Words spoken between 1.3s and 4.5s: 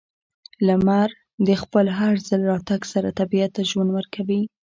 د خپل هر ځل راتګ سره طبیعت ته ژوند ورکوي.